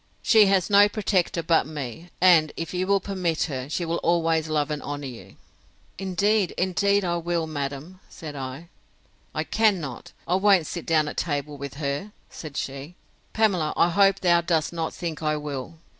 [0.23, 4.49] She has no protector but me; and, if you will permit her, she will always
[4.49, 8.69] love and honour you.—Indeed, indeed I will, madam, said I.
[9.35, 12.95] I cannot, I won't sit down at table with her, said she:
[13.33, 15.77] Pamela, I hope thou dost not think I will?